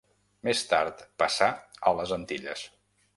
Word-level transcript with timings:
Més 0.47 0.61
tard 0.71 1.03
passà 1.23 1.49
a 1.91 1.93
les 1.99 2.15
Antilles. 2.17 2.65